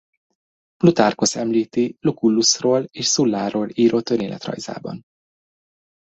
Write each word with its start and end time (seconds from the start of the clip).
Plutarkhosz 0.77 1.35
említi 1.35 1.97
Lucullusról 1.99 2.83
és 2.91 3.05
Sulláról 3.07 3.69
írott 3.73 4.09
életrajzában. 4.09 5.05